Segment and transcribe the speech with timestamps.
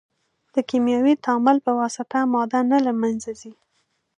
[0.53, 3.53] د کیمیاوي تعامل په واسطه ماده نه له منځه ځي.